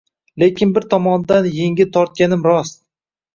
Lekin 0.43 0.71
bir 0.77 0.87
tomondan 0.93 1.49
engil 1.67 1.93
tortganim 1.99 2.43
rost 2.49 2.83